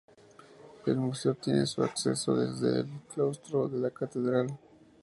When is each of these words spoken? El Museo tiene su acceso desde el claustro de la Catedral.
El 0.87 0.95
Museo 0.97 1.35
tiene 1.35 1.67
su 1.67 1.83
acceso 1.83 2.35
desde 2.35 2.79
el 2.79 2.87
claustro 3.13 3.67
de 3.67 3.77
la 3.81 3.91
Catedral. 3.91 4.47